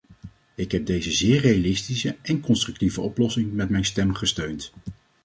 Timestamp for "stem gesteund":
3.85-4.71